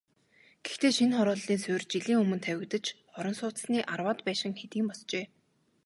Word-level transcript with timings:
Гэхдээ 0.65 0.91
шинэ 0.97 1.15
хорооллын 1.17 1.59
суурь 1.65 1.89
жилийн 1.91 2.19
өмнө 2.23 2.39
тавигдаж, 2.45 2.85
орон 3.17 3.35
сууцны 3.39 3.79
арваад 3.93 4.19
байшин 4.27 4.53
хэдийн 4.59 4.85
босжээ. 4.89 5.25